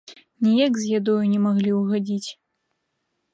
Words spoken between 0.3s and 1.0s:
Ніяк з